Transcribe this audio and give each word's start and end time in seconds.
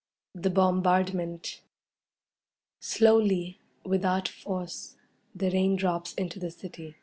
The 0.33 0.49
Bombardment 0.49 1.61
Slowly, 2.79 3.59
without 3.85 4.27
force, 4.27 4.95
the 5.35 5.51
rain 5.51 5.75
drops 5.75 6.15
into 6.15 6.39
the 6.39 6.49
city. 6.49 6.95